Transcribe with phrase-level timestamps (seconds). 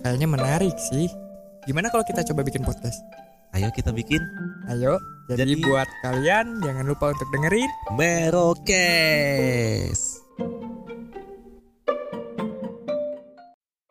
[0.00, 1.12] Kayaknya menarik sih.
[1.68, 3.04] Gimana kalau kita coba bikin podcast?
[3.52, 4.16] Ayo kita bikin
[4.72, 4.96] Ayo.
[5.28, 7.68] Jadi, Jadi- buat kalian jangan lupa untuk dengerin.
[8.00, 10.00] Merokes.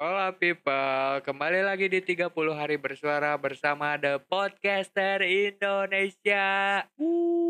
[0.01, 6.49] Hola people, kembali lagi di 30 hari bersuara bersama The Podcaster Indonesia.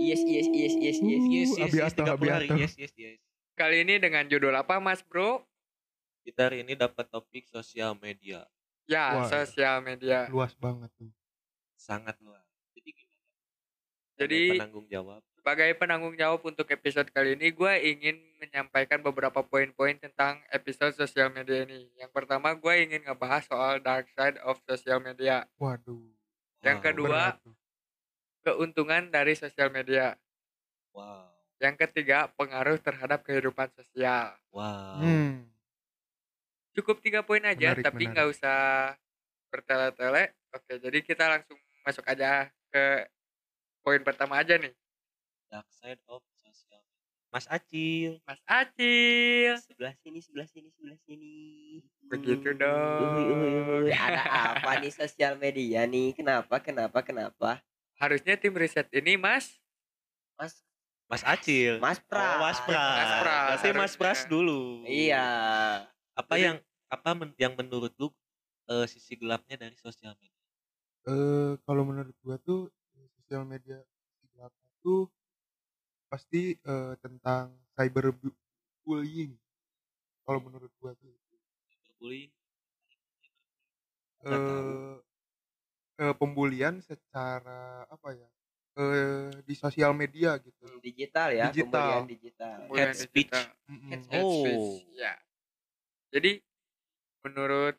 [0.04, 1.50] Yes, yes, yes, yes, yes, yes.
[1.56, 2.60] Uh, Abiato, Abiato.
[2.60, 3.24] Yes, yes, yes.
[3.56, 5.48] Kali ini dengan judul apa mas bro?
[6.22, 8.46] Kita hari ini dapat topik sosial media
[8.90, 9.30] Ya, Wah.
[9.30, 10.26] sosial media.
[10.28, 11.14] luas banget tuh.
[11.80, 12.44] sangat luas.
[12.76, 13.24] Jadi gimana?
[14.20, 15.22] Jadi Sebagai penanggung jawab.
[15.32, 21.32] sebagai penanggung jawab untuk episode kali ini, gue ingin menyampaikan beberapa poin-poin tentang episode sosial
[21.32, 21.88] media ini.
[21.96, 25.48] Yang pertama, gue ingin ngebahas soal dark side of social media.
[25.56, 26.04] Waduh.
[26.60, 26.86] Yang Wow.
[26.92, 27.22] kedua,
[28.42, 30.20] keuntungan dari sosial media.
[30.92, 31.32] Wow.
[31.58, 34.36] Yang ketiga, pengaruh terhadap kehidupan sosial.
[34.52, 35.00] Wow.
[35.00, 35.48] Hmm.
[36.76, 38.58] Cukup tiga poin aja Menarik, tapi nggak usah
[39.50, 43.10] bertele-tele oke jadi kita langsung masuk aja ke
[43.82, 44.74] poin pertama aja nih
[45.50, 47.18] Dark side of social media.
[47.34, 48.22] Mas Acil.
[48.22, 51.34] Mas Acil Sebelah sini, sebelah sini, sebelah sini.
[52.06, 53.90] begitu dong uy, uy.
[53.90, 54.22] Ada
[54.62, 56.14] apa nih sosial media nih?
[56.14, 57.66] Kenapa, kenapa, kenapa?
[58.00, 59.60] harusnya tim riset ini Mas
[60.40, 60.56] Mas,
[61.12, 61.84] Mas Acil.
[61.84, 62.24] Mas Pras.
[62.24, 62.96] Oh, Mas Pras.
[62.96, 63.94] Mas Pras, Mas.
[64.00, 64.88] Pras dulu.
[64.88, 65.28] Iya.
[66.20, 66.58] Apa Jadi- yang
[66.90, 68.12] apa men- yang menurut lu
[68.68, 70.44] eh, sisi gelapnya dari sosial media?
[71.08, 72.68] Eh kalau menurut gua tuh
[73.18, 73.80] sosial media
[74.30, 75.08] gelapnya tuh
[76.06, 79.34] pasti eh, tentang cyberbullying.
[80.22, 81.16] Kalau menurut gua tuh
[81.98, 82.32] Bullying.
[84.20, 84.32] Tahu.
[84.32, 84.96] eh
[86.00, 88.30] eh, pembulian secara apa ya?
[88.76, 90.64] Eh di sosial media gitu.
[90.66, 91.72] Hmm, Digital ya, Digital.
[91.72, 92.56] pembelian digital.
[92.64, 93.32] Pembulian Head speech.
[93.32, 93.46] digital.
[93.68, 93.90] Mm-mm.
[93.90, 94.32] Head Head Oh.
[94.36, 95.14] speech, ya
[96.10, 96.42] jadi
[97.22, 97.76] menurut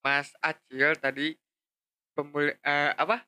[0.00, 1.38] Mas Acil tadi
[2.12, 3.22] pembuli eh, apa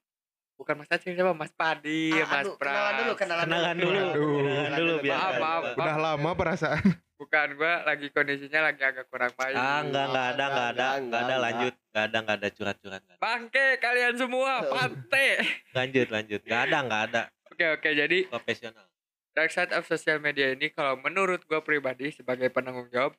[0.54, 3.98] bukan Mas Acil siapa Mas Padi Ah, Mas aduh, Pras kenalan dulu, kenalan, Kenalan dulu.
[4.00, 4.38] Waduh.
[4.40, 5.16] Kenalan dulu biar.
[5.16, 5.62] Maaf, maaf.
[5.76, 6.84] Udah lama perasaan.
[7.14, 11.20] bukan gua lagi kondisinya lagi agak kurang baik Ah, enggak, enggak ada, enggak ada, Enggak,
[11.22, 13.02] ada, lanjut, enggak ada, enggak ada curhat-curhat.
[13.16, 15.28] Bangke kalian semua, pante.
[15.72, 16.40] Lanjut, lanjut.
[16.42, 17.22] Enggak ada, enggak ada.
[17.48, 18.86] Oke oke, jadi Profesional.
[19.30, 23.14] dark side of social media ini kalau menurut gue pribadi sebagai penanggung jawab,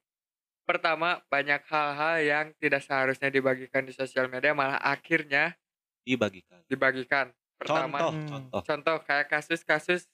[0.65, 5.53] pertama banyak hal-hal yang tidak seharusnya dibagikan di sosial media malah akhirnya
[6.01, 6.61] Dibagikan.
[6.65, 7.25] dibagikan.
[7.55, 8.27] Pertama, Contoh, Hmm.
[8.27, 8.61] contoh.
[8.61, 10.09] contoh kayak kasus-kasus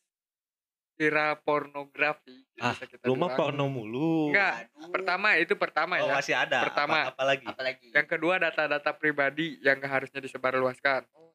[0.94, 2.46] viral pornografi.
[2.62, 3.38] Ah, bisa kita Lu mah bilang.
[3.50, 4.30] porno mulu.
[4.30, 4.92] Enggak, Aduh.
[4.94, 6.14] pertama itu pertama Oh, ya.
[6.14, 6.62] masih ada.
[6.62, 7.10] Pertama.
[7.10, 7.46] Apa, apa lagi?
[7.50, 7.88] Apalagi?
[7.90, 11.10] Yang kedua data-data pribadi yang gak harusnya disebarluaskan.
[11.18, 11.34] Oh.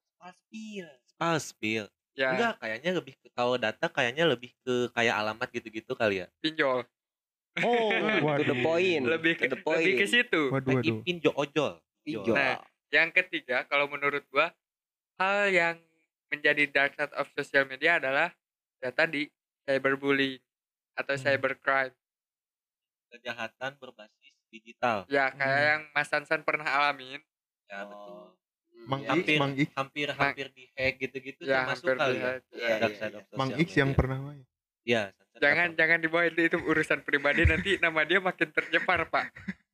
[1.18, 1.86] Ah, spill.
[2.14, 6.26] Ya, Enggak, kayaknya lebih ke kalau data kayaknya lebih ke kayak alamat gitu-gitu kali ya.
[6.40, 6.86] pinjol.
[7.58, 7.88] Oh,
[8.38, 9.02] To the point.
[9.02, 9.80] Lebih ke, to the point.
[9.80, 10.40] lebih ke situ.
[10.50, 11.00] Waduh waduh.
[11.02, 11.72] pinjol ojol.
[12.02, 12.32] Hijau.
[12.32, 14.54] Nah, Yang ketiga, kalau menurut gua
[15.16, 15.76] hal yang
[16.26, 18.30] menjadi dark side of social media adalah
[18.78, 19.26] ya tadi
[19.64, 20.38] cyberbullying
[20.94, 21.22] atau Hmm.
[21.24, 21.96] cybercrime.
[23.08, 25.02] Kejahatan berbasis digital.
[25.06, 25.68] Ya, kayak Hmm.
[25.68, 27.18] yang Mas Sansan pernah alamin.
[27.66, 27.88] Ya, Oh.
[27.88, 28.22] betul.
[28.86, 32.06] Mang Iya, X, Hampir, Mang X, hampir, hampir di hack gitu-gitu Ya, termasuk hampir kali
[32.06, 32.22] di ya.
[32.24, 32.42] hack.
[32.46, 33.34] Iya, Dark iya, side iya.
[33.34, 33.98] Mang X yang media.
[33.98, 34.42] pernah main.
[34.84, 39.08] Iya, Sansan Jangan nggak jangan dibawa itu, itu urusan pribadi nanti nama dia makin tercemar,
[39.08, 39.26] Pak.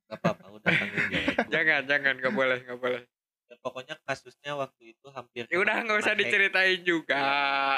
[0.09, 1.37] nggak apa-apa, udah tanggung jawab.
[1.49, 3.01] Jangan, jangan, nggak boleh, nggak boleh.
[3.49, 7.21] Dan pokoknya kasusnya waktu itu hampir Ya udah nggak usah diceritain juga.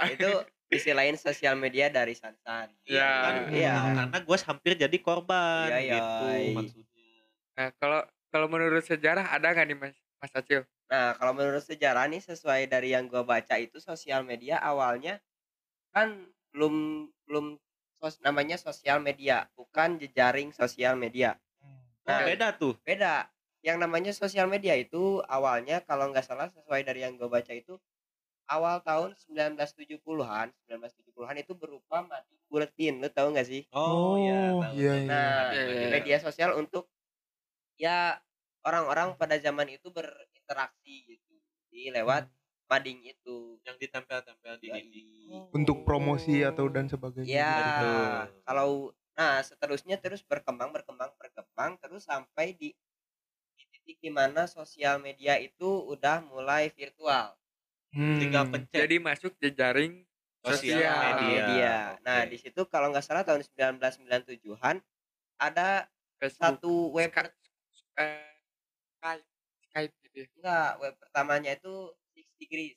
[0.08, 0.28] itu
[0.72, 2.72] sisi lain sosial media dari Sansan.
[2.82, 3.10] Ya.
[3.22, 3.75] Kan, Iya.
[3.94, 5.94] karena gue hampir jadi korban Iya, iya.
[5.94, 6.26] gitu
[6.56, 7.10] maksudnya.
[7.54, 8.00] Nah, kalau
[8.34, 10.66] kalau menurut sejarah ada nggak nih Mas Mas Acil?
[10.90, 15.22] Nah, kalau menurut sejarah nih sesuai dari yang gua baca itu sosial media awalnya
[15.94, 17.56] kan belum belum
[18.05, 21.41] sos, namanya sosial media, bukan jejaring sosial media.
[21.62, 22.75] Oh, Nah, beda tuh.
[22.87, 23.31] beda.
[23.65, 27.81] yang namanya sosial media itu awalnya kalau nggak salah sesuai dari yang gue baca itu
[28.51, 34.35] awal tahun 1970-an 1970-an itu berupa mading buletin lu tahu nggak sih Oh, iya.
[34.55, 35.11] Oh, tahu, iya, iya.
[35.11, 35.91] nah Iya, iya, iya.
[35.93, 36.89] media sosial untuk
[37.81, 38.21] ya
[38.65, 41.35] orang-orang pada zaman itu berinteraksi gitu
[41.73, 42.29] di lewat
[42.64, 44.76] mading itu yang ditempel-tempel di Yoi.
[44.81, 45.08] dinding.
[45.52, 47.28] Untuk promosi atau dan sebagainya.
[47.28, 48.14] Ya, Betul.
[48.43, 48.69] kalau
[49.14, 52.75] nah seterusnya terus berkembang berkembang berkembang terus sampai di,
[53.55, 57.37] di titik di mana sosial media itu udah mulai virtual
[57.94, 58.19] Hmm.
[58.19, 60.02] Tinggal pencet Jadi masuk jejaring
[60.43, 61.22] sosial sosial media.
[61.46, 61.75] media.
[62.02, 62.34] Nah, Oke.
[62.34, 64.82] di situ kalau nggak salah tahun 1997-an
[65.38, 65.87] ada
[66.19, 67.38] Facebook, satu web Sky-
[68.02, 68.34] eh,
[68.99, 69.26] Skype,
[69.62, 70.26] Skype gitu ya.
[70.34, 71.94] enggak web pertamanya itu
[72.34, 72.76] Six Degrees.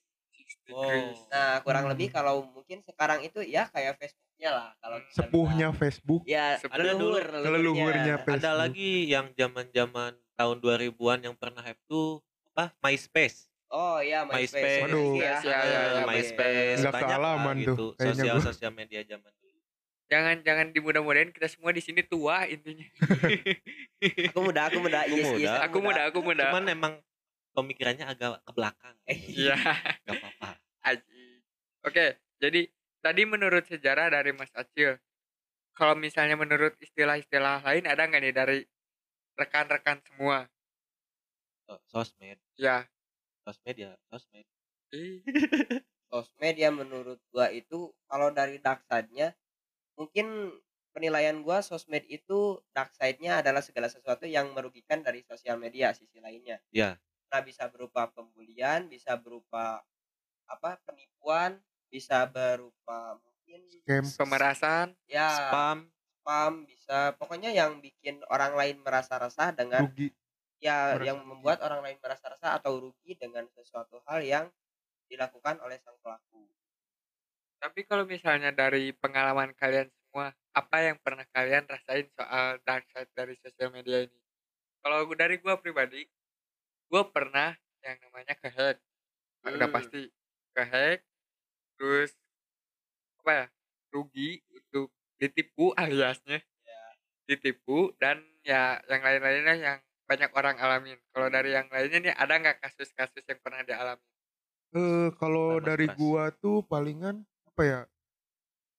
[0.69, 1.27] Oh.
[1.27, 1.92] Nah, kurang Hmm.
[1.92, 5.75] lebih kalau mungkin sekarang itu ya kayak Facebooknya lah kalau Sepuhnya bilang.
[5.75, 6.21] Facebook.
[6.24, 6.75] ya Sepuh.
[6.75, 8.36] Ada leluhur leluhurnya Facebook.
[8.38, 12.19] Ada lagi yang zaman-zaman tahun 2000-an yang pernah hype tuh
[12.51, 12.75] apa?
[12.80, 13.48] MySpace.
[13.68, 14.56] Oh iya MySpace.
[14.56, 14.81] MySpace.
[14.86, 15.13] Waduh.
[15.15, 17.86] Ya, Ya, ya, ya, ya, MySpace Nggak banyak lah tuh, gitu.
[17.94, 19.59] kayaknya Sosial sosial media zaman dulu.
[20.07, 22.88] Jangan jangan dimudah-mudahin kita semua di sini tua intinya.
[24.31, 25.04] Aku muda, aku muda.
[25.04, 25.59] Aku Yes, yes, muda.
[25.63, 26.45] aku muda, aku muda.
[26.48, 26.94] Cuman emang
[27.57, 28.95] pemikirannya agak ke belakang.
[29.33, 29.57] Iya.
[30.06, 30.50] Gak apa-apa.
[30.86, 31.42] Aji.
[31.81, 32.69] Oke, jadi
[33.01, 35.01] tadi menurut sejarah dari Mas Acil,
[35.74, 38.57] kalau misalnya menurut istilah-istilah lain ada nggak nih dari
[39.38, 40.45] rekan-rekan semua?
[41.65, 42.86] So- Sosmed, Ya.
[43.44, 44.45] sosmed ya, sosmed.
[46.07, 49.36] Sosmed ya menurut gua itu kalau dari dark side-nya
[50.00, 50.56] mungkin
[50.95, 56.24] penilaian gua sosmed itu dark side-nya adalah segala sesuatu yang merugikan dari sosial media sisi
[56.24, 56.63] lainnya.
[56.71, 56.95] Ya.
[57.32, 59.84] Nah, bisa berupa pembulian, bisa berupa
[60.48, 60.72] apa?
[60.88, 61.60] penipuan,
[61.94, 64.12] bisa berupa mungkin Scam.
[64.18, 65.78] Pemerasan, ya Spam,
[66.20, 70.08] spam, bisa pokoknya yang bikin orang lain merasa resah dengan Rugi.
[70.68, 71.32] ya Merasa yang rugi.
[71.32, 74.46] membuat orang lain merasa resah atau rugi dengan sesuatu hal yang
[75.12, 76.44] dilakukan oleh sang pelaku.
[77.58, 83.12] tapi kalau misalnya dari pengalaman kalian semua, apa yang pernah kalian rasain soal dark side
[83.18, 84.20] dari sosial media ini?
[84.84, 86.06] Kalau dari gua pribadi,
[86.92, 87.56] gua pernah
[87.86, 88.78] yang namanya kehack.
[89.48, 89.75] Udah Hmm.
[89.75, 90.01] pasti
[90.56, 91.04] kehack,
[91.80, 92.12] terus
[93.24, 93.45] apa ya?
[93.94, 94.92] Rugi untuk
[95.22, 96.44] ditipu aliasnya.
[97.30, 101.00] Ditipu dan ya yang lain-lainnya yang banyak orang alamin.
[101.12, 104.04] Kalau dari yang lainnya nih ada nggak kasus-kasus yang pernah dialami?
[104.75, 105.95] Eh kalau Mas dari Pras.
[105.95, 107.80] gua tuh palingan apa ya?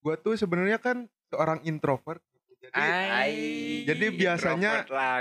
[0.05, 2.55] Gua tuh sebenarnya kan seorang introvert gitu.
[2.69, 4.73] Jadi Ai, jadi biasanya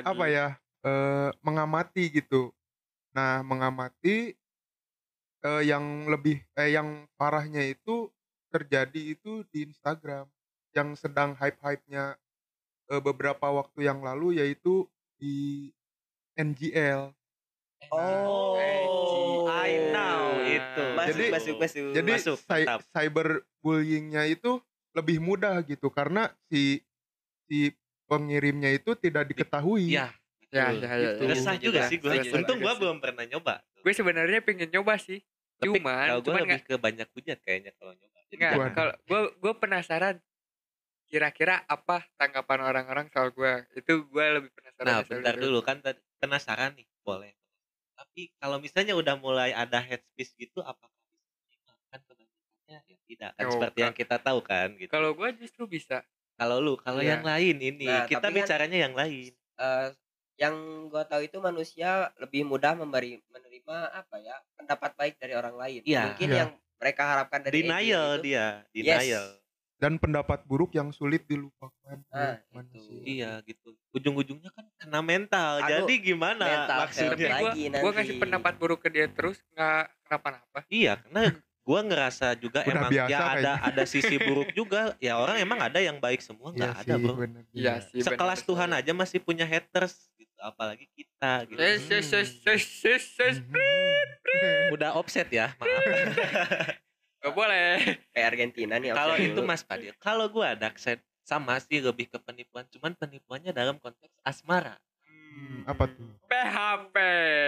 [0.04, 0.48] apa ya?
[0.86, 2.54] eh mengamati gitu.
[3.18, 4.38] Nah, mengamati
[5.42, 8.14] eh yang lebih eh yang parahnya itu
[8.54, 10.30] terjadi itu di Instagram
[10.78, 12.14] yang sedang hype-hype-nya
[12.94, 14.86] eh, beberapa waktu yang lalu yaitu
[15.18, 15.74] di
[16.38, 17.10] NGL.
[17.90, 18.54] Oh,
[19.50, 20.84] I know itu.
[20.94, 21.90] Masuk, Jadi- masuk, masuk.
[21.98, 22.38] Jadi Masuk,
[22.94, 24.62] cyberbullyingnya itu
[24.94, 26.86] lebih mudah gitu karena si
[27.50, 27.74] si
[28.06, 29.94] pengirimnya itu tidak diketahui.
[29.94, 30.14] Iya,
[30.48, 31.22] Ya, ya, ya, Gitu.
[31.22, 31.30] ya.
[31.30, 32.14] Resah juga sih gue.
[32.32, 33.60] Untung gue belum pernah nyoba.
[33.84, 35.20] Gue sebenarnya pengen nyoba sih.
[35.58, 38.18] Tapi Cuman, kalau gue cuman lebih ke banyak hujat kayaknya kalau nyoba.
[38.28, 40.16] Enggak, kalau gue gue penasaran
[41.04, 45.42] kira-kira apa tanggapan orang-orang soal gue itu gue lebih penasaran Nah, bentar itu.
[45.42, 45.80] dulu kan
[46.18, 47.32] penasaran nih, boleh.
[47.94, 50.92] Tapi kalau misalnya udah mulai ada head speech gitu, apakah
[51.88, 53.86] kan kebanyakannya ya tidak kan Oh, seperti Kak.
[53.88, 54.92] yang kita tahu kan gitu.
[54.92, 56.04] kalau gue justru bisa
[56.36, 57.18] Kalau lu, kalau Iya.
[57.18, 59.34] yang lain ini Nah, kita kan- bicaranya yang lain.
[59.58, 59.90] eh,
[60.38, 60.56] yang
[60.88, 65.82] gua tahu itu manusia lebih mudah memberi menerima apa ya pendapat baik dari orang lain.
[65.82, 66.04] Iya.
[66.08, 66.38] Mungkin Iya.
[66.38, 68.86] yang mereka harapkan dari Denial itu, dia, Yes.
[69.02, 69.28] denial.
[69.76, 72.98] Dan pendapat buruk yang sulit dilupakan Nah, manusia.
[73.00, 73.78] Iya gitu.
[73.92, 75.52] Ujung-ujungnya kan kena mental.
[75.60, 77.30] Aduh, Jadi gimana mental maksudnya?
[77.36, 78.18] gue gue nanti.
[78.18, 81.30] pendapat buruk ke dia terus nggak kenapa-napa Iya, karena
[81.62, 83.54] gua ngerasa juga Udah emang biasa ya ada kayaknya.
[83.70, 84.82] ada sisi buruk juga.
[84.98, 87.14] Ya orang emang ada yang baik semua nggak ada, sih, Bro.
[87.16, 87.44] bener.
[87.52, 88.50] iya sih Sekelas benar.
[88.50, 90.10] Tuhan aja masih punya haters
[90.42, 91.60] apalagi kita gitu.
[91.60, 93.38] Yes, yes, yes, yes, yes, yes.
[94.74, 95.84] Udah offset ya, maaf.
[97.18, 98.94] Gak boleh kayak Argentina nih.
[98.94, 99.40] kalau itu.
[99.42, 104.16] Mas Padil, kalau gua dark side sama sih lebih ke penipuan, cuman penipuannya dalam konteks
[104.24, 104.78] asmara.
[105.04, 106.08] Hmm, apa tuh?
[106.30, 106.96] PHP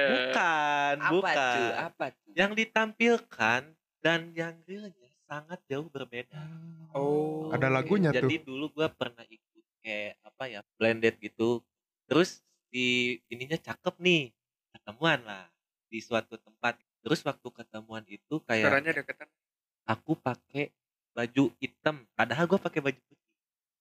[0.10, 1.36] Bukan, apa bukan.
[1.38, 1.70] tuh?
[1.80, 2.32] Apa tuh?
[2.36, 3.62] Yang ditampilkan
[4.04, 6.42] dan yang realnya sangat jauh berbeda.
[6.92, 7.54] Oh.
[7.54, 8.26] Ada lagunya tuh.
[8.28, 11.64] Jadi dulu gua pernah ikut kayak apa ya, blended gitu.
[12.10, 12.88] Terus di
[13.28, 14.32] ininya cakep nih.
[14.74, 15.46] Ketemuan lah
[15.90, 16.78] di suatu tempat.
[17.02, 19.28] Terus waktu ketemuan itu kayak suaranya deketan
[19.88, 20.72] aku pakai
[21.12, 23.28] baju hitam padahal gue pakai baju putih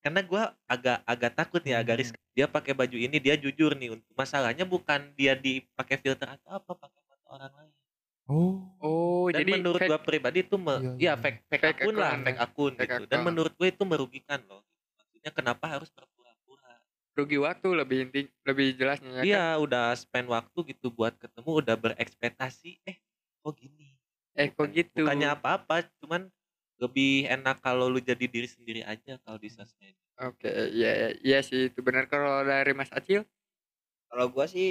[0.00, 2.02] karena gua agak agak takut nih agak Hmm.
[2.02, 6.50] risk dia pakai baju ini dia jujur nih untuk masalahnya bukan dia dipakai filter atau
[6.56, 7.74] apa pakai foto orang lain
[8.28, 8.60] Oh.
[8.78, 12.12] Oh, dan jadi menurut gua pribadi itu me- Iya, ya fake fake, Fake akun lah
[12.12, 12.44] account fake ya.
[12.46, 13.26] akun Fake gitu dan account.
[13.26, 14.60] menurut gue itu merugikan loh
[14.96, 15.88] maksudnya kenapa harus
[17.18, 19.42] rugi waktu lebih inti lebih jelasnya ya kan?
[19.42, 22.96] Iya udah spend waktu gitu buat ketemu udah berekspektasi eh
[23.42, 23.88] kok gini
[24.40, 25.02] Eh kok gitu?
[25.02, 26.22] bukannya apa-apa cuman
[26.82, 29.94] lebih enak kalau lu jadi diri sendiri aja kalau di sosmed
[30.26, 33.20] Oke, iya iya, iya sih itu benar kalau dari Mas Acil.
[34.08, 34.68] kalau gua sih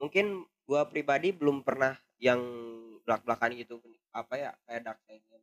[0.00, 0.26] mungkin
[0.68, 2.40] gua pribadi belum pernah yang
[3.04, 3.76] belak-belakan gitu
[4.20, 5.38] apa ya kayak dark side-nya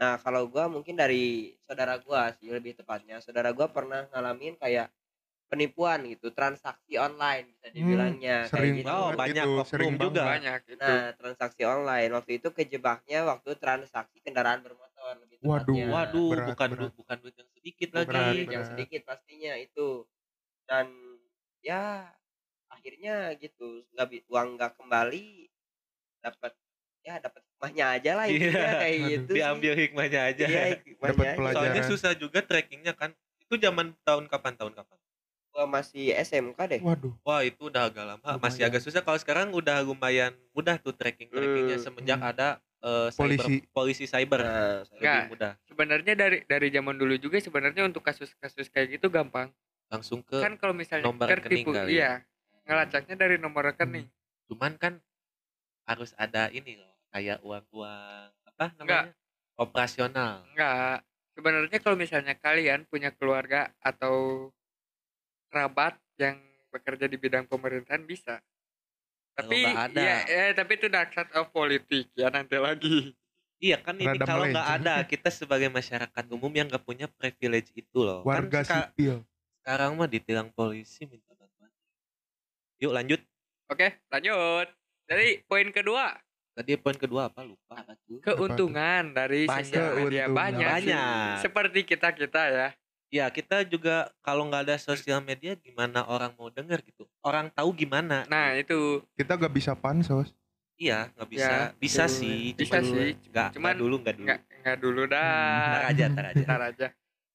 [0.00, 4.90] nah kalau gua mungkin dari saudara gua sih lebih tepatnya saudara gua pernah ngalamin kayak
[5.52, 10.08] penipuan gitu transaksi online bisa dibilangnya sering kayak gitu Oh, banyak itu, sering juga.
[10.08, 10.32] banget.
[10.32, 10.80] Banyak itu.
[10.80, 15.68] nah transaksi online waktu itu kejebaknya waktu transaksi kendaraan bermotor lebih Waduh.
[15.68, 16.80] tepatnya waduh berat, bukan berat.
[16.82, 18.70] du- bukan duit yang sedikit Berat, lagi duit yang berat.
[18.72, 19.88] sedikit pastinya itu
[20.64, 20.86] dan
[21.60, 22.08] ya
[22.66, 25.52] akhirnya gitu nggak uang nggak kembali
[26.18, 26.52] dapat
[27.02, 28.80] ya dapat hikmahnya aja lah intinya Iya.
[28.80, 29.10] kayak Aduh.
[29.10, 29.36] gitu sih.
[29.36, 31.54] diambil hikmahnya aja iya hikmahnya Dapat pelajaran.
[31.60, 34.96] soalnya susah juga trackingnya kan itu zaman tahun kapan tahun kapan
[35.52, 37.12] gua masih SMK deh Waduh.
[37.20, 38.68] wah itu udah agak lama masih Lumayan.
[38.68, 41.84] agak susah kalau sekarang udah lumayan mudah tuh tracking trackingnya Hmm.
[41.84, 42.30] semenjak Hmm.
[42.30, 42.48] ada
[42.80, 43.54] eh, cyber, Polisi.
[43.70, 45.24] polisi cyber nah lebih Nggak.
[45.28, 49.52] mudah Sebenarnya dari dari zaman dulu juga sebenarnya untuk kasus-kasus kayak gitu gampang.
[49.86, 51.92] langsung ke Kan kalau misalnya nomor rekening kali ya.
[51.94, 52.12] iya.
[52.64, 54.08] Ngelacaknya dari nomor rekening.
[54.44, 54.94] cuman kan
[55.84, 59.04] harus ada ini loh kayak uang-uang apa Enggak.
[59.04, 59.14] namanya
[59.54, 61.04] operasional Enggak.
[61.32, 64.48] Sebenarnya kalau misalnya kalian punya keluarga atau
[65.52, 66.40] kerabat yang
[66.72, 68.40] bekerja di bidang pemerintahan bisa.
[69.36, 70.00] Tapi ada.
[70.00, 73.12] iya, eh, tapi itu dark side of politik ya nanti lagi.
[73.62, 77.70] Iya kan ini Rada kalau nggak ada kita sebagai masyarakat umum yang nggak punya privilege
[77.76, 78.24] itu loh.
[78.24, 79.22] Warga kan sipil.
[79.62, 81.70] sekarang mah ditilang polisi minta bantuan.
[82.82, 83.20] Yuk lanjut.
[83.70, 84.66] Oke, lanjut.
[85.06, 86.18] Jadi poin kedua,
[86.52, 87.80] Tadi poin kedua apa lupa
[88.20, 89.72] keuntungan dari Banyak.
[89.72, 90.60] sosial media banyak.
[90.60, 90.92] sih.
[90.92, 91.36] Banyak.
[91.40, 92.68] Seperti kita-kita ya.
[93.12, 97.04] Ya kita juga kalau nggak ada sosial media gimana orang mau denger gitu.
[97.20, 98.24] Orang tahu gimana.
[98.24, 100.32] Nah, itu Kita gak bisa pansos.
[100.80, 101.52] Iya nggak bisa.
[101.52, 102.16] Ya, bisa betul.
[102.16, 102.40] sih.
[102.56, 103.08] Bisa cuman sih.
[103.28, 104.26] Nggak Cuman nggak dulu nggak dulu.
[104.26, 105.84] enggak enggak dulu dah.
[105.92, 106.44] aja ntar aja.
[106.48, 106.86] Ntar aja.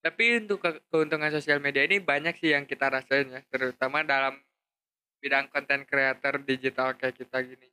[0.01, 4.33] Tapi untuk ke- keuntungan sosial media ini banyak sih yang kita rasain ya, terutama dalam
[5.21, 7.69] bidang konten creator digital kayak kita gini.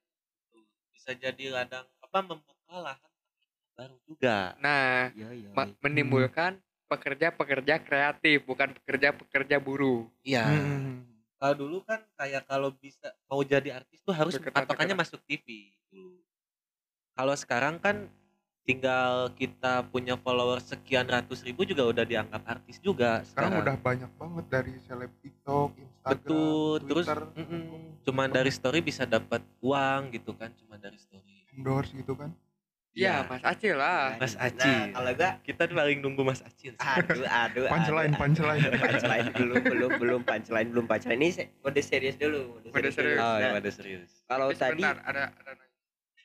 [0.92, 3.12] Bisa jadi ladang apa membuka lahan
[3.76, 4.52] baru juga.
[4.61, 10.07] Nah, iya iya ma- menimbulkan pekerja-pekerja kreatif, bukan pekerja-pekerja buruh.
[10.23, 10.45] Iya.
[10.45, 11.05] Hmm.
[11.38, 16.17] Kalau dulu kan kayak kalau bisa mau jadi artis tuh harus patokannya masuk TV dulu.
[17.14, 18.09] Kalau sekarang kan
[18.64, 24.09] tinggal kita punya follower sekian ratus ribu juga udah dianggap artis juga Sekarang udah banyak
[24.17, 27.64] banget dari seleb TikTok, Instagram, betul terus Twitter, mm-mm,
[28.09, 32.33] cuman dari story bisa dapat uang gitu kan cuma dari story endorse gitu kan.
[32.95, 34.15] Iya, Mas Acil lah.
[34.17, 34.79] Mas nah Acil.
[34.95, 38.63] kalau gua kita tuh paling nunggu Mas Acil aduh aduh Punchline, punchline.
[38.63, 38.79] aduh.
[38.81, 43.19] punchline belum belum belum punchline belum punchline ini se- mode serius dulu Mode serius.
[43.19, 45.53] oh Nah, ya pada serius kalau tadi ada ada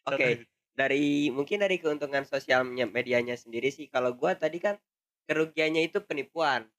[0.06, 3.90] Oke, dari mungkin dari keuntungan sosial me- medianya sendiri sih.
[3.90, 4.78] Kalau gua tadi kan
[5.26, 6.70] kerugiannya itu penipuan.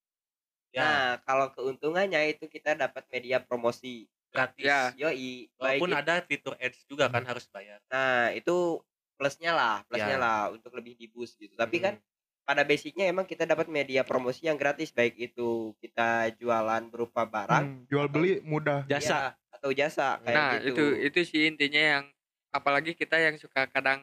[0.71, 4.07] ya Nah, kalau keuntungannya itu kita dapat media promosi.
[4.31, 4.95] gratis Ya.
[4.95, 8.79] Yoi, baik walaupun itu- ada fitur ads juga kan harus bayar Nah, itu
[9.21, 10.19] plusnya lah, plusnya Ya.
[10.19, 11.53] lah untuk lebih di boost gitu.
[11.53, 12.09] Tapi kan Hmm.
[12.43, 17.63] pada basicnya emang kita dapat media promosi yang gratis baik itu kita jualan berupa barang
[17.63, 18.83] Hmm, jual beli mudah.
[18.87, 20.67] jasa ya, atau jasa kayak Nah, gitu.
[20.67, 22.05] itu itu sih intinya yang
[22.51, 24.03] apalagi kita yang suka kadang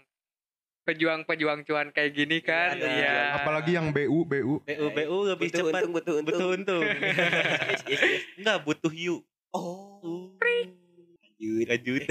[0.83, 2.71] pejuang-pejuang cuan kayak gini kan.
[2.71, 2.93] ada Iya.
[3.03, 3.35] pejuang.
[3.35, 4.53] Apalagi yang BU, BU.
[4.63, 6.25] BU BU lebih butuh cepat untung, butuh untung.
[6.29, 6.83] butuh untung
[7.67, 8.21] Yes, yes, yes.
[8.37, 10.37] enggak butuh you Oh.
[11.37, 12.01] Lanjut lanjut.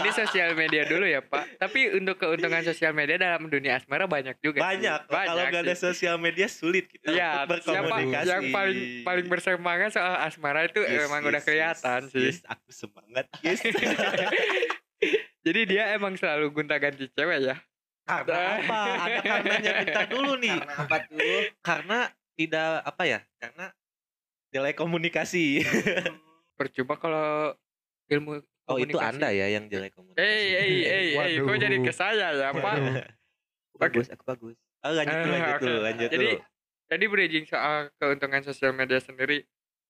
[0.00, 1.60] Ini sosial media dulu ya Pak.
[1.60, 4.64] Tapi untuk keuntungan sosial media dalam dunia asmara banyak juga.
[4.64, 4.80] sih.
[4.80, 5.00] banyak.
[5.06, 8.28] Kalau nggak ada sosial media sulit kita Iya, untuk siapa berkomunikasi.
[8.32, 12.24] yang paling paling bersemangat soal asmara itu Yes, emang yes, udah kelihatan yes, sih.
[12.32, 13.24] yes, aku semangat.
[13.44, 13.60] Yes.
[15.46, 17.56] Jadi dia emang selalu gonta-ganti cewek ya.
[18.06, 18.78] karena apa?
[19.02, 20.56] Ada karenanya kita dulu nih.
[20.56, 21.42] Karena apa tuh?
[21.60, 21.98] karena
[22.32, 23.20] tidak apa ya?
[23.36, 23.66] Karena
[24.48, 25.60] jelek komunikasi.
[26.56, 27.52] Percuma kalau
[28.06, 28.32] ilmu
[28.66, 32.28] oh itu anda ya yang jelek komunikasi Eh, eh, eh, eh, kok jadi ke saya
[32.34, 32.74] ya, Pak?
[33.76, 34.56] Bagus, aku bagus.
[34.82, 36.38] oh, lanjut dulu, Ah, lanjut dulu lanjut Jadi dulu
[36.86, 39.42] Jadi bridging soal keuntungan sosial media sendiri.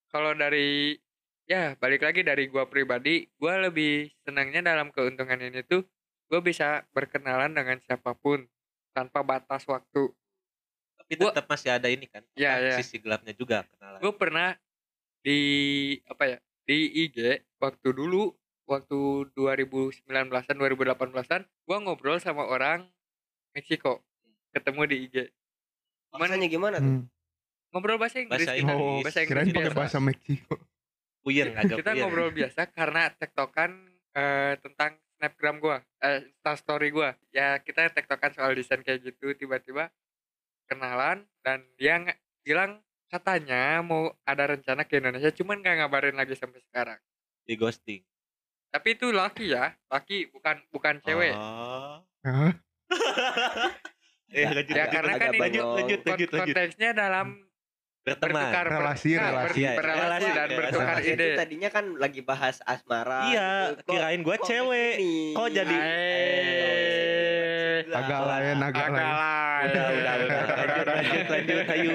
[0.09, 0.97] Kalau dari
[1.45, 5.85] ya balik lagi dari gua pribadi, gua lebih senangnya dalam keuntungan ini tuh
[6.27, 8.49] gua bisa berkenalan dengan siapa pun
[8.97, 10.09] tanpa batas waktu.
[10.97, 12.25] Tapi Gua- tetap masih ada ini kan.
[12.25, 12.81] Apa, iya.
[12.81, 14.01] Sisi gelapnya juga kenalan.
[14.01, 14.57] gue pernah
[15.21, 15.39] di
[16.09, 18.35] apa ya di IG waktu dulu
[18.67, 22.91] waktu 2019an 2018an gue ngobrol sama orang
[23.55, 24.03] Meksiko
[24.51, 25.17] ketemu di IG
[26.11, 26.93] Bahasanya gimana tuh?
[27.03, 27.05] Hmm.
[27.75, 28.63] ngobrol bahasa Inggris Bahasa kita.
[28.73, 28.81] Inggris.
[28.81, 29.79] Oh, bahasa kirain Inggris pakai biasa.
[29.79, 30.55] bahasa Meksiko.
[31.23, 32.03] Puyeng agak kita puyeng.
[32.03, 33.71] ngobrol biasa karena tektokan
[34.17, 36.21] eh, tentang snapgram gua eh
[36.57, 39.89] story gua ya kita tektokan soal desain kayak gitu tiba-tiba
[40.69, 42.01] kenalan dan dia
[42.45, 46.99] bilang katanya mau ada rencana ke Indonesia cuman nggak ngabarin lagi sampai sekarang
[47.43, 48.03] Di ghosting.
[48.69, 52.03] tapi itu laki ya laki bukan bukan cewek Oh.
[52.23, 52.53] Hah?
[54.29, 56.31] Eh, lanjut, ya agak- karena kan ini lanjut, lanjut, lanjut, lanjut.
[56.51, 57.27] konteksnya dalam
[58.03, 58.35] Berteman.
[58.35, 59.47] bertukar per- Relasi, nah, relasi.
[59.47, 63.21] ber- Iya, berrelasi relasi, dan iya, bertukar Bahasa ide itu tadinya kan lagi bahas asmara.
[63.25, 63.87] Iya, gitu.
[63.89, 64.95] Kirain gua kok cewek.
[65.33, 65.83] Kok jadi-
[67.85, 69.05] Agak lain, agak lain.
[69.05, 69.65] lain.
[69.67, 70.43] Udah, udah, udah.
[70.87, 71.65] Lanjut, lanjut.
[71.69, 71.95] Ayo.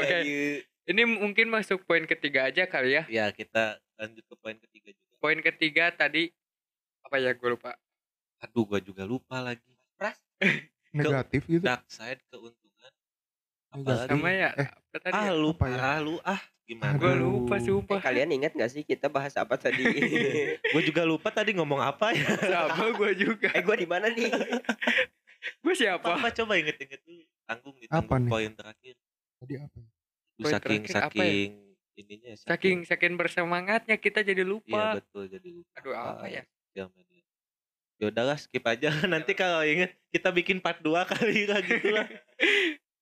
[0.00, 0.18] Oke.
[0.84, 3.02] Ini mungkin masuk poin ketiga aja kali ya.
[3.08, 5.12] Ya, kita lanjut ke poin ketiga juga.
[5.16, 6.28] Poin ketiga tadi
[7.04, 7.72] apa ya gue lupa.
[8.44, 9.64] Aduh, gua juga lupa lagi.
[10.94, 11.64] Negatif gitu.
[11.64, 12.63] Dark side keuntungan.
[13.74, 14.06] Apalagi?
[14.06, 15.12] Sama ya Eh, apa tadi?
[15.12, 15.32] Ah, ya?
[15.34, 15.74] lu Apa ya?
[15.74, 16.14] parah lu.
[16.22, 16.94] Ah, gimana?
[16.94, 17.98] Gue lupa Eh, sumpah.
[17.98, 19.82] kalian ingat gak sih kita bahas apa tadi?
[20.72, 22.22] Gue juga lupa tadi ngomong apa ya.
[22.54, 23.50] Sama gue juga.
[23.50, 24.30] eh gue di mana nih?
[25.62, 26.16] Gue siapa?
[26.16, 27.20] Apa coba inget-inget dulu.
[27.44, 28.30] Tanggung di Apa nih?
[28.30, 28.94] poin terakhir.
[29.36, 29.76] Tadi apa?
[29.76, 29.88] ya?
[30.34, 31.26] Poin saking terakhir apa ya?
[31.26, 31.50] saking
[31.94, 34.96] ininya Saking saking bersemangatnya kita jadi Iya lupa.
[34.96, 35.74] betul jadi lupa.
[35.76, 36.42] Aduh apa ya?
[36.74, 37.22] Media.
[37.94, 42.08] Ya udahlah skip aja nanti kalau inget kita bikin part 2 kali lah gitu lah.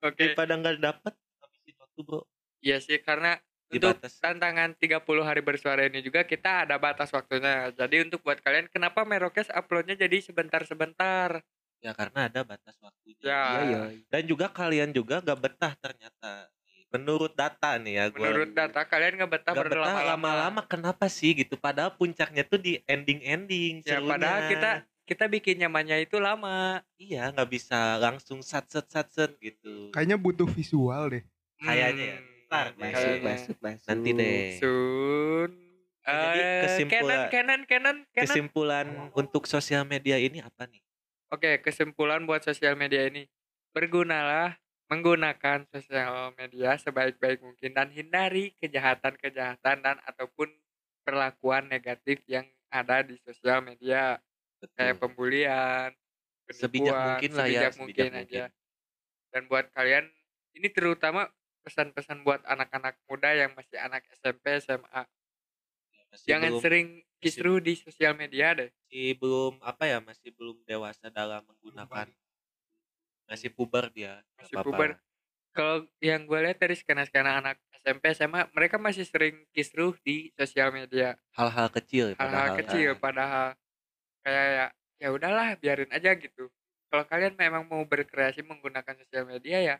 [0.03, 0.35] Oke.
[0.35, 2.21] Daripada nggak dapet habisin waktu bro.
[2.63, 3.39] Iya sih karena
[3.73, 4.21] untuk Dibatas.
[4.21, 7.73] tantangan 30 hari bersuara ini juga kita ada batas waktunya.
[7.73, 11.41] Jadi untuk buat kalian kenapa Merokes uploadnya jadi sebentar-sebentar?
[11.83, 13.19] Ya karena ada batas waktunya.
[13.25, 13.43] Ya.
[13.67, 14.05] Iya, iya.
[14.13, 16.47] Dan juga kalian juga gak betah ternyata.
[16.93, 20.13] Menurut data nih ya gua Menurut data kalian nggak betah Gak berlama-lama.
[20.13, 24.13] lama-lama kenapa sih gitu padahal puncaknya tuh di ending-ending Ya serunya.
[24.13, 24.71] padahal kita
[25.13, 26.81] kita bikin nyamannya itu lama.
[26.97, 31.25] iya nggak bisa langsung sat set sat set gitu Kayaknya butuh visual deh.
[31.59, 32.19] Kayaknya ya.
[32.19, 32.81] Hmm, Ntar deh.
[32.83, 33.87] Masuk, masuk, masuk.
[33.87, 35.51] nanti deh Sun.
[36.03, 38.25] Ya, jadi Eh, kesimpulan- Canon, Canon, Canon, Canon.
[38.27, 40.83] kesimpulan untuk sosial media ini apa nih
[41.29, 43.25] Oke, kesimpulan buat sosial media ini.
[43.73, 50.53] Bergunalah menggunakan sosial media sebaik-baik mungkin dan hindari kejahatan-kejahatan dan ataupun
[51.01, 54.21] perlakuan negatif yang ada di sosial media
[54.75, 55.91] kayak pembulian,
[56.53, 58.23] Sebijak mungkin lah ya, sebijak mungkin mungkin.
[58.29, 58.45] aja.
[59.33, 60.05] Dan buat kalian
[60.53, 61.31] ini terutama
[61.63, 65.03] pesan-pesan buat anak-anak muda yang masih anak SMP, SMA.
[66.13, 66.87] masih Jangan belum, sering
[67.23, 68.69] kisruh di sosial media deh.
[68.69, 72.11] masih belum apa ya masih belum dewasa dalam menggunakan
[73.25, 74.67] masih puber dia Masih apa-apa.
[74.69, 74.91] puber.
[75.53, 80.73] Kalau yang gue lihat dari skena-skena anak SMP, SMA, mereka masih sering kisruh di sosial
[80.73, 81.17] media.
[81.33, 83.01] hal-hal kecil Hal-hal kecil, kan.
[83.01, 83.47] padahal
[84.23, 86.49] kayak ya, udahlah, biarin aja gitu.
[86.93, 89.77] Kalau kalian memang mau berkreasi menggunakan sosial media ya,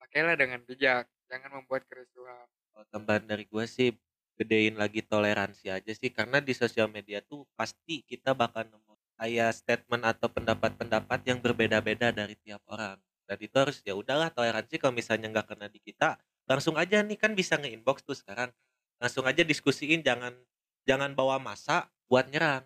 [0.00, 1.06] pakailah dengan bijak.
[1.28, 2.46] Jangan membuat kerusuhan.
[2.72, 3.92] Kalau tambahan dari gue sih
[4.38, 9.50] gedein lagi toleransi aja sih karena di sosial media tuh pasti kita bakal nemu kayak
[9.50, 14.94] statement atau pendapat-pendapat yang berbeda-beda dari tiap orang dan itu harus ya udahlah toleransi kalau
[14.94, 18.54] misalnya nggak kena di kita langsung aja nih kan bisa nge-inbox tuh sekarang
[19.02, 20.38] langsung aja diskusiin jangan
[20.86, 22.62] jangan bawa masa buat nyerang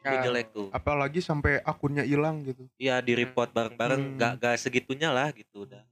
[0.00, 0.22] itu Ah.
[0.24, 2.64] jelek tuh Apalagi sampai akunnya hilang gitu.
[2.80, 4.14] Iya di report bareng-bareng Hmm.
[4.16, 5.82] nggak nggak segitunya lah gitu udah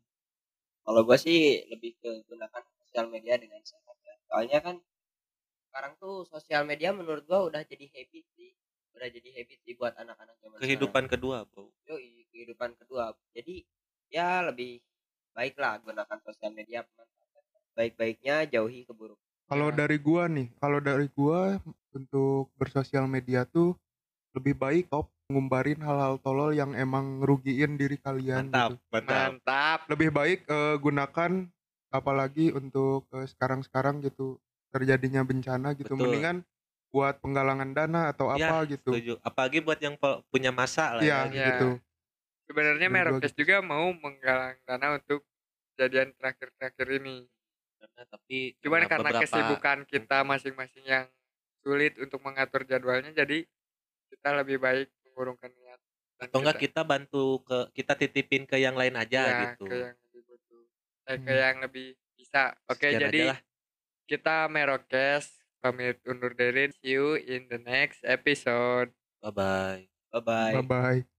[0.87, 4.15] Kalau gue sih lebih ke gunakan sosial media dengan sehat ya.
[4.29, 4.77] Soalnya kan
[5.69, 8.51] sekarang tuh sosial media menurut gua udah jadi habit sih.
[8.97, 11.89] Udah jadi habit sih buat anak-anak zaman kehidupan kedua bro sekarang.
[11.93, 13.05] Yoi, kehidupan kedua.
[13.37, 13.63] Jadi
[14.09, 14.81] ya lebih
[15.37, 16.83] baiklah gunakan sosial media
[17.79, 19.23] baik-baiknya jauhi keburukan.
[19.49, 19.77] Kalau Ya.
[19.81, 21.61] dari gua nih, kalau dari gua
[21.95, 23.77] untuk bersosial media tuh
[24.39, 28.89] lebih baik top ngumbarin hal-hal tolol yang emang ngerugiin diri kalian mantap gitu.
[28.89, 29.79] mantap Mantap.
[29.87, 31.33] Lebih baik eh, gunakan
[31.91, 36.01] apalagi untuk eh, sekarang-sekarang gitu terjadinya bencana gitu Betul.
[36.03, 36.37] mendingan
[36.89, 38.89] buat penggalangan dana atau Ya, apa gitu.
[38.89, 41.47] setuju apalagi buat yang punya masa lah Iya Ya.
[41.53, 41.69] gitu.
[42.49, 43.45] Sebenarnya Merokes gitu.
[43.45, 45.21] juga mau menggalang dana untuk
[45.71, 47.29] kejadian terakhir-terakhir ini.
[47.79, 51.07] karena tapi Cuman karena karena beberapa- kesibukan kita masing-masing yang
[51.63, 53.47] sulit untuk mengatur jadwalnya, jadi
[54.09, 55.81] kita lebih baik mengurungkan niat.
[56.19, 59.95] atau enggak kita bantu ke kita titipin ke yang lain aja ya, gitu ke yang
[60.03, 60.63] lebih butuh,
[61.07, 61.43] eh, ke Hmm.
[61.47, 61.87] yang lebih
[62.19, 62.43] bisa.
[62.67, 63.39] Oke, Sekian jadi aja lah.
[64.05, 65.27] kita Merokes
[65.59, 66.75] pamit undur diri.
[66.75, 68.91] See you in the next episode.
[69.23, 70.53] bye bye Bye bye.
[70.59, 71.18] Bye bye.